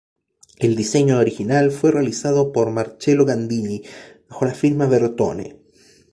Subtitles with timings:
[0.57, 3.83] El diseño original fue realizado por Marcello Gandini,
[4.27, 5.57] bajo la firma Bertone.